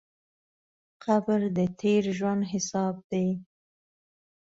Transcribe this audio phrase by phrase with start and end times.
[1.03, 3.27] قبر د تېر ژوند حساب دی.